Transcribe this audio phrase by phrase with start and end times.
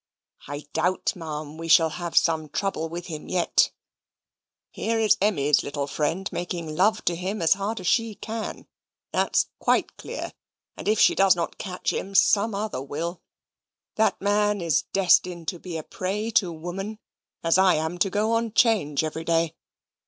[0.47, 3.71] I doubt, Ma'am, we shall have some trouble with him yet.
[4.71, 8.65] Here is Emmy's little friend making love to him as hard as she can;
[9.11, 10.33] that's quite clear;
[10.75, 13.21] and if she does not catch him some other will.
[13.93, 16.97] That man is destined to be a prey to woman,
[17.43, 19.53] as I am to go on 'Change every day.